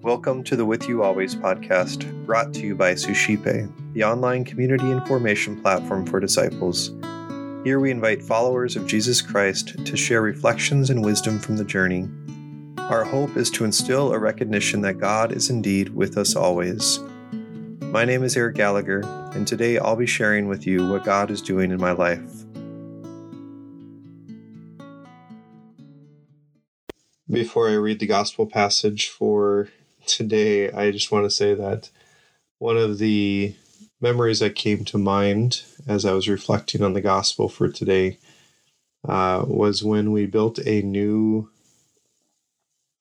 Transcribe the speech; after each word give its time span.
Welcome 0.00 0.42
to 0.44 0.56
the 0.56 0.64
With 0.64 0.88
You 0.88 1.02
Always 1.02 1.34
podcast, 1.34 2.24
brought 2.24 2.54
to 2.54 2.60
you 2.60 2.74
by 2.74 2.94
Suscipe, 2.94 3.68
the 3.92 4.04
online 4.04 4.46
community 4.46 4.90
and 4.90 5.06
formation 5.06 5.60
platform 5.60 6.06
for 6.06 6.18
disciples. 6.18 6.92
Here 7.64 7.78
we 7.78 7.90
invite 7.90 8.22
followers 8.22 8.74
of 8.74 8.86
Jesus 8.86 9.20
Christ 9.20 9.84
to 9.84 9.96
share 9.98 10.22
reflections 10.22 10.88
and 10.88 11.04
wisdom 11.04 11.38
from 11.38 11.58
the 11.58 11.64
journey. 11.64 12.08
Our 12.78 13.04
hope 13.04 13.36
is 13.36 13.50
to 13.50 13.66
instill 13.66 14.14
a 14.14 14.18
recognition 14.18 14.80
that 14.80 14.98
God 14.98 15.32
is 15.32 15.50
indeed 15.50 15.90
with 15.90 16.16
us 16.16 16.34
always. 16.36 17.00
My 17.82 18.06
name 18.06 18.22
is 18.22 18.34
Eric 18.34 18.56
Gallagher, 18.56 19.02
and 19.34 19.46
today 19.46 19.78
I'll 19.78 19.94
be 19.94 20.06
sharing 20.06 20.48
with 20.48 20.66
you 20.66 20.88
what 20.88 21.04
God 21.04 21.30
is 21.30 21.42
doing 21.42 21.70
in 21.70 21.78
my 21.78 21.92
life. 21.92 22.44
Before 27.30 27.68
I 27.68 27.74
read 27.74 27.98
the 27.98 28.06
gospel 28.06 28.46
passage 28.46 29.08
for 29.08 29.68
today, 30.06 30.70
I 30.70 30.90
just 30.90 31.12
want 31.12 31.26
to 31.26 31.30
say 31.30 31.52
that 31.52 31.90
one 32.58 32.78
of 32.78 32.96
the 32.96 33.54
memories 34.00 34.38
that 34.40 34.54
came 34.54 34.82
to 34.86 34.96
mind 34.96 35.62
as 35.86 36.06
I 36.06 36.12
was 36.12 36.26
reflecting 36.26 36.82
on 36.82 36.94
the 36.94 37.02
gospel 37.02 37.50
for 37.50 37.68
today 37.68 38.16
uh, 39.06 39.44
was 39.46 39.84
when 39.84 40.10
we 40.10 40.24
built 40.24 40.58
a 40.64 40.80
new 40.80 41.50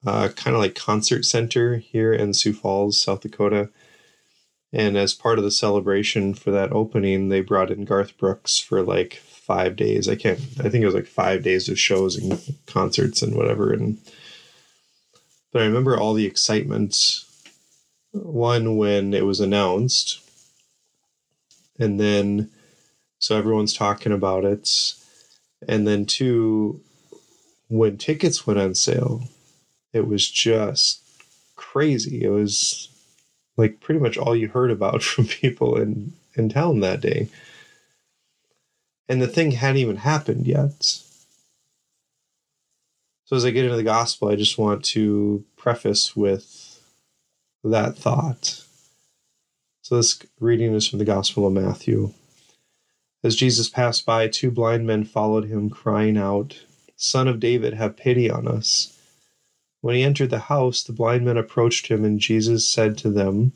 uh, 0.06 0.28
kind 0.36 0.56
of 0.56 0.62
like 0.62 0.76
concert 0.76 1.24
center 1.24 1.78
here 1.78 2.12
in 2.12 2.34
Sioux 2.34 2.54
Falls, 2.54 3.00
South 3.00 3.22
Dakota. 3.22 3.70
And 4.74 4.98
as 4.98 5.14
part 5.14 5.38
of 5.38 5.46
the 5.46 5.52
celebration 5.52 6.34
for 6.34 6.52
that 6.52 6.74
opening, 6.74 7.30
they 7.30 7.40
brought 7.40 7.72
in 7.72 7.86
Garth 7.86 8.18
Brooks 8.18 8.60
for 8.60 8.84
like 8.84 9.16
five 9.48 9.78
days. 9.78 10.10
I 10.10 10.16
can't, 10.16 10.40
I 10.60 10.68
think 10.68 10.84
it 10.84 10.86
was 10.86 10.96
like 10.96 11.08
five 11.08 11.44
days 11.44 11.70
of 11.70 11.80
shows 11.80 12.18
and 12.18 12.38
concerts 12.66 13.22
and 13.22 13.34
whatever. 13.34 13.72
And 13.72 13.98
but 15.52 15.62
I 15.62 15.66
remember 15.66 15.98
all 15.98 16.14
the 16.14 16.26
excitement. 16.26 17.24
One, 18.12 18.78
when 18.78 19.14
it 19.14 19.26
was 19.26 19.40
announced, 19.40 20.22
and 21.80 22.00
then 22.00 22.50
so 23.20 23.38
everyone's 23.38 23.74
talking 23.74 24.12
about 24.12 24.46
it. 24.46 24.94
And 25.68 25.88
then, 25.88 26.06
two, 26.06 26.82
when 27.68 27.98
tickets 27.98 28.46
went 28.46 28.60
on 28.60 28.76
sale, 28.76 29.24
it 29.94 30.08
was 30.08 30.30
just 30.30 31.02
crazy. 31.56 32.24
It 32.24 32.30
was 32.30 32.90
like 33.58 33.80
pretty 33.80 34.00
much 34.00 34.18
all 34.18 34.36
you 34.36 34.50
heard 34.50 34.72
about 34.72 35.02
from 35.04 35.26
people 35.26 35.78
in, 35.78 36.14
in 36.36 36.50
town 36.50 36.82
that 36.82 37.02
day. 37.02 37.30
And 39.10 39.22
the 39.22 39.28
thing 39.28 39.52
hadn't 39.52 39.78
even 39.78 39.98
happened 39.98 40.46
yet. 40.48 41.02
So, 43.28 43.36
as 43.36 43.44
I 43.44 43.52
get 43.52 43.66
into 43.66 43.76
the 43.76 43.84
gospel, 43.84 44.30
I 44.30 44.38
just 44.38 44.58
want 44.58 44.86
to 44.86 45.44
preface 45.58 46.16
with 46.16 46.82
that 47.62 47.98
thought. 47.98 48.64
So, 49.82 49.98
this 49.98 50.20
reading 50.40 50.74
is 50.74 50.88
from 50.88 51.00
the 51.00 51.06
Gospel 51.06 51.46
of 51.46 51.52
Matthew. 51.52 52.14
As 53.26 53.36
Jesus 53.36 53.68
passed 53.68 54.06
by, 54.06 54.30
two 54.30 54.50
blind 54.50 54.88
men 54.88 55.04
followed 55.04 55.50
him, 55.50 55.70
crying 55.70 56.18
out, 56.18 56.64
Son 56.96 57.28
of 57.28 57.42
David, 57.42 57.74
have 57.74 57.98
pity 57.98 58.30
on 58.30 58.48
us. 58.48 58.98
When 59.82 59.96
he 59.96 60.04
entered 60.04 60.30
the 60.30 60.40
house, 60.40 60.82
the 60.82 60.94
blind 60.94 61.26
men 61.26 61.36
approached 61.36 61.88
him, 61.88 62.06
and 62.06 62.22
Jesus 62.22 62.66
said 62.66 62.98
to 63.00 63.10
them, 63.10 63.52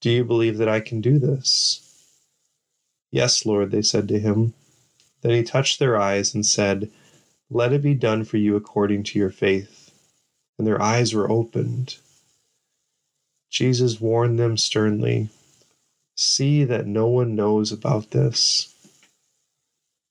Do 0.00 0.10
you 0.10 0.24
believe 0.24 0.58
that 0.58 0.68
I 0.68 0.80
can 0.80 1.00
do 1.00 1.20
this? 1.20 2.08
Yes, 3.12 3.46
Lord, 3.46 3.70
they 3.70 3.82
said 3.82 4.08
to 4.08 4.18
him. 4.18 4.52
Then 5.22 5.30
he 5.30 5.44
touched 5.44 5.78
their 5.78 5.96
eyes 5.96 6.34
and 6.34 6.44
said, 6.44 6.90
let 7.50 7.72
it 7.72 7.82
be 7.82 7.94
done 7.94 8.24
for 8.24 8.36
you 8.36 8.56
according 8.56 9.02
to 9.04 9.18
your 9.18 9.30
faith. 9.30 9.92
And 10.58 10.66
their 10.66 10.80
eyes 10.80 11.14
were 11.14 11.30
opened. 11.30 11.96
Jesus 13.50 14.00
warned 14.00 14.38
them 14.38 14.56
sternly 14.56 15.30
See 16.22 16.64
that 16.64 16.86
no 16.86 17.06
one 17.06 17.34
knows 17.34 17.72
about 17.72 18.10
this. 18.10 18.74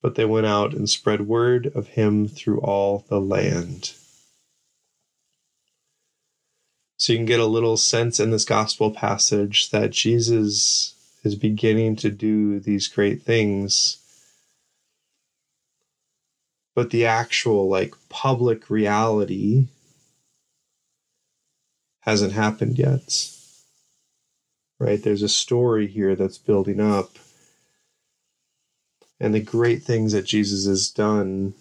But 0.02 0.16
they 0.16 0.26
went 0.26 0.48
out 0.48 0.74
and 0.74 0.90
spread 0.90 1.28
word 1.28 1.72
of 1.76 1.90
him 1.90 2.28
through 2.28 2.62
all 2.62 3.06
the 3.10 3.22
land. 3.22 3.94
So 6.98 7.14
you 7.14 7.20
can 7.20 7.28
get 7.28 7.40
a 7.40 7.46
little 7.46 7.78
sense 7.78 8.20
in 8.20 8.32
this 8.32 8.44
gospel 8.44 8.90
passage 8.90 9.70
that 9.70 9.92
Jesus 9.92 10.96
is 11.24 11.36
beginning 11.36 11.96
to 11.98 12.10
do 12.10 12.60
these 12.60 12.88
great 12.88 13.22
things 13.22 13.99
but 16.80 16.92
the 16.92 17.06
actual 17.06 17.68
like 17.68 17.94
public 18.08 18.70
reality 18.70 19.68
hasn't 22.04 22.32
happened 22.32 22.80
yet. 22.80 23.30
Right? 24.80 25.04
There's 25.04 25.22
a 25.22 25.28
story 25.28 25.88
here 25.88 26.16
that's 26.16 26.38
building 26.38 26.80
up. 26.80 27.10
And 29.20 29.34
the 29.34 29.42
great 29.42 29.84
things 29.84 30.14
that 30.14 30.26
Jesus 30.26 30.68
has 30.68 30.90
done 30.90 31.54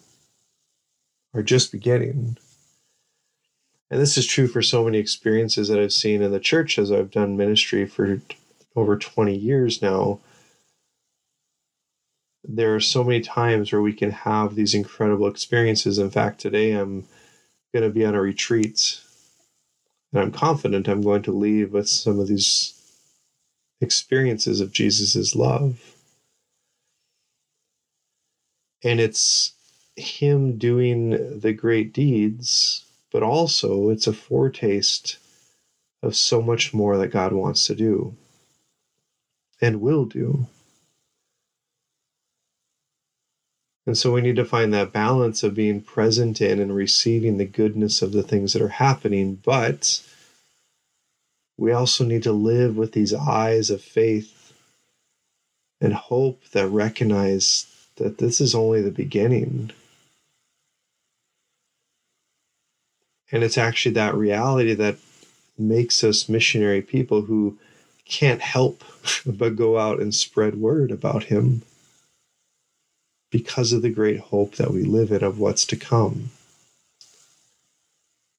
are 1.34 1.42
just 1.42 1.72
beginning. 1.72 2.36
And 3.90 4.00
this 4.00 4.16
is 4.16 4.24
true 4.24 4.46
for 4.46 4.62
so 4.62 4.84
many 4.84 4.98
experiences 4.98 5.66
that 5.66 5.80
I've 5.80 5.92
seen 5.92 6.22
in 6.22 6.30
the 6.30 6.38
church 6.38 6.78
as 6.78 6.92
I've 6.92 7.10
done 7.10 7.36
ministry 7.36 7.86
for 7.86 8.20
over 8.76 8.96
20 8.96 9.34
years 9.34 9.82
now 9.82 10.20
there 12.48 12.74
are 12.74 12.80
so 12.80 13.04
many 13.04 13.20
times 13.20 13.70
where 13.70 13.82
we 13.82 13.92
can 13.92 14.10
have 14.10 14.54
these 14.54 14.74
incredible 14.74 15.28
experiences. 15.28 15.98
In 15.98 16.10
fact, 16.10 16.40
today 16.40 16.72
I'm 16.72 17.06
going 17.74 17.82
to 17.82 17.90
be 17.90 18.06
on 18.06 18.14
a 18.14 18.20
retreat, 18.22 19.00
and 20.12 20.22
I'm 20.22 20.32
confident 20.32 20.88
I'm 20.88 21.02
going 21.02 21.22
to 21.24 21.32
leave 21.32 21.72
with 21.72 21.88
some 21.88 22.18
of 22.18 22.26
these 22.26 22.74
experiences 23.82 24.60
of 24.60 24.72
Jesus' 24.72 25.36
love. 25.36 25.94
And 28.82 28.98
it's 28.98 29.52
Him 29.96 30.56
doing 30.56 31.38
the 31.40 31.52
great 31.52 31.92
deeds, 31.92 32.86
but 33.12 33.22
also 33.22 33.90
it's 33.90 34.06
a 34.06 34.12
foretaste 34.14 35.18
of 36.02 36.16
so 36.16 36.40
much 36.40 36.72
more 36.72 36.96
that 36.96 37.08
God 37.08 37.32
wants 37.32 37.66
to 37.66 37.74
do 37.74 38.16
and 39.60 39.82
will 39.82 40.06
do. 40.06 40.46
And 43.88 43.96
so 43.96 44.12
we 44.12 44.20
need 44.20 44.36
to 44.36 44.44
find 44.44 44.74
that 44.74 44.92
balance 44.92 45.42
of 45.42 45.54
being 45.54 45.80
present 45.80 46.42
in 46.42 46.60
and 46.60 46.76
receiving 46.76 47.38
the 47.38 47.46
goodness 47.46 48.02
of 48.02 48.12
the 48.12 48.22
things 48.22 48.52
that 48.52 48.60
are 48.60 48.68
happening. 48.68 49.36
But 49.42 50.06
we 51.56 51.72
also 51.72 52.04
need 52.04 52.22
to 52.24 52.32
live 52.32 52.76
with 52.76 52.92
these 52.92 53.14
eyes 53.14 53.70
of 53.70 53.80
faith 53.80 54.52
and 55.80 55.94
hope 55.94 56.44
that 56.50 56.68
recognize 56.68 57.66
that 57.96 58.18
this 58.18 58.42
is 58.42 58.54
only 58.54 58.82
the 58.82 58.90
beginning. 58.90 59.70
And 63.32 63.42
it's 63.42 63.56
actually 63.56 63.92
that 63.92 64.14
reality 64.14 64.74
that 64.74 64.96
makes 65.56 66.04
us 66.04 66.28
missionary 66.28 66.82
people 66.82 67.22
who 67.22 67.56
can't 68.04 68.42
help 68.42 68.84
but 69.26 69.56
go 69.56 69.78
out 69.78 69.98
and 69.98 70.14
spread 70.14 70.56
word 70.56 70.90
about 70.90 71.22
Him 71.24 71.62
because 73.30 73.72
of 73.72 73.82
the 73.82 73.90
great 73.90 74.20
hope 74.20 74.56
that 74.56 74.70
we 74.70 74.82
live 74.82 75.12
in 75.12 75.22
of 75.22 75.38
what's 75.38 75.66
to 75.66 75.76
come. 75.76 76.30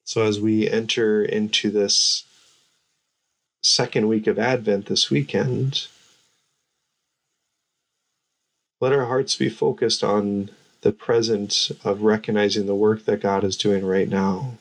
So, 0.03 0.23
as 0.23 0.39
we 0.39 0.67
enter 0.69 1.23
into 1.23 1.69
this 1.69 2.23
second 3.61 4.07
week 4.07 4.25
of 4.25 4.39
Advent 4.39 4.87
this 4.87 5.11
weekend, 5.11 5.87
let 8.81 8.93
our 8.93 9.05
hearts 9.05 9.35
be 9.35 9.49
focused 9.49 10.03
on 10.03 10.49
the 10.81 10.91
present 10.91 11.71
of 11.83 12.01
recognizing 12.01 12.65
the 12.65 12.75
work 12.75 13.05
that 13.05 13.21
God 13.21 13.43
is 13.43 13.57
doing 13.57 13.85
right 13.85 14.07
now, 14.07 14.53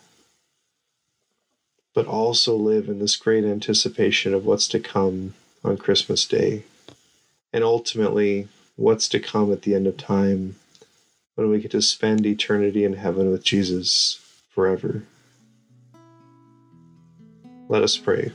but 1.95 2.07
also 2.07 2.57
live 2.57 2.89
in 2.89 2.99
this 2.99 3.17
great 3.17 3.45
anticipation 3.45 4.35
of 4.35 4.45
what's 4.45 4.67
to 4.69 4.81
come 4.81 5.35
on 5.65 5.77
Christmas 5.77 6.27
Day. 6.27 6.65
And 7.53 7.63
ultimately, 7.63 8.49
what's 8.79 9.09
to 9.09 9.19
come 9.19 9.53
at 9.53 9.63
the 9.63 9.75
end 9.75 9.89
of 9.89 9.97
time 9.97 10.55
when 11.35 11.51
we 11.51 11.59
get 11.59 11.73
to 11.73 11.83
spend 11.83 12.25
eternity 12.25 12.85
in 12.85 12.93
heaven 12.93 13.29
with 13.29 13.43
Jesus 13.43 14.21
forever. 14.51 15.03
Let 17.69 17.83
us 17.83 17.97
pray. 17.97 18.31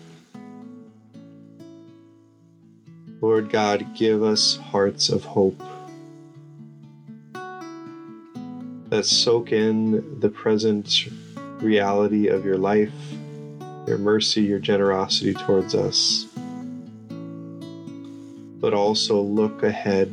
Lord 3.22 3.50
God, 3.50 3.96
give 3.96 4.22
us 4.22 4.58
hearts 4.58 5.08
of 5.08 5.24
hope 5.24 5.64
that 8.90 9.06
soak 9.06 9.54
in 9.54 10.20
the 10.20 10.28
present 10.28 11.08
reality 11.62 12.28
of 12.28 12.44
your 12.44 12.58
life, 12.58 12.92
your 13.88 13.98
mercy, 13.98 14.42
your 14.42 14.60
generosity 14.60 15.34
towards 15.34 15.74
us 15.74 16.28
but 18.64 18.74
also 18.74 19.20
look 19.20 19.62
ahead 19.62 20.08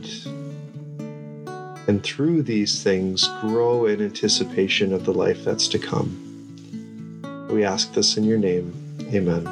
and 1.86 2.02
through 2.02 2.42
these 2.42 2.82
things 2.82 3.28
grow 3.40 3.86
in 3.86 4.02
anticipation 4.02 4.92
of 4.92 5.04
the 5.04 5.14
life 5.14 5.44
that's 5.44 5.68
to 5.68 5.78
come. 5.78 7.46
We 7.48 7.62
ask 7.62 7.94
this 7.94 8.16
in 8.16 8.24
your 8.24 8.38
name. 8.38 8.74
Amen. 9.14 9.46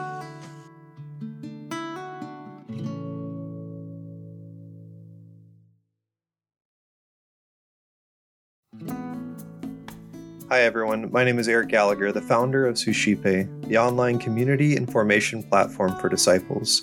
Hi, 10.48 10.62
everyone. 10.62 11.12
My 11.12 11.22
name 11.22 11.38
is 11.38 11.46
Eric 11.46 11.68
Gallagher, 11.68 12.10
the 12.10 12.20
founder 12.20 12.66
of 12.66 12.76
Suscipe, 12.76 13.22
the 13.22 13.78
online 13.78 14.18
community 14.18 14.74
and 14.74 14.90
formation 14.90 15.44
platform 15.44 15.96
for 16.00 16.08
disciples. 16.08 16.82